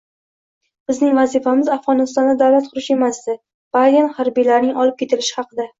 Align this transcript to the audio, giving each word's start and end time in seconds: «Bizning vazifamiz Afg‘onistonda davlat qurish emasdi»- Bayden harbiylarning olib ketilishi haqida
«Bizning 0.91 1.13
vazifamiz 1.17 1.69
Afg‘onistonda 1.77 2.35
davlat 2.41 2.73
qurish 2.73 2.91
emasdi»- 2.99 3.39
Bayden 3.79 4.13
harbiylarning 4.19 4.85
olib 4.87 5.03
ketilishi 5.05 5.43
haqida 5.43 5.69